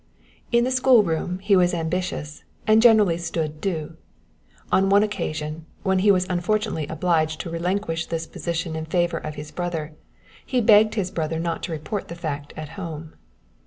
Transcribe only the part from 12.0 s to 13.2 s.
the fact at home.